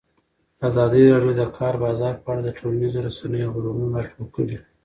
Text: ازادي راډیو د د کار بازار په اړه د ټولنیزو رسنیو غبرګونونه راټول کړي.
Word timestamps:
ازادي 0.67 1.01
راډیو 1.13 1.33
د 1.37 1.39
د 1.41 1.43
کار 1.57 1.73
بازار 1.85 2.13
په 2.23 2.27
اړه 2.31 2.41
د 2.43 2.49
ټولنیزو 2.57 3.03
رسنیو 3.07 3.53
غبرګونونه 3.53 3.97
راټول 4.01 4.27
کړي. 4.35 4.57